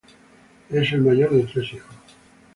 Es 0.71 0.93
el 0.93 1.01
mayor 1.03 1.29
de 1.29 1.43
tres 1.43 1.73
hijos. 1.73 1.93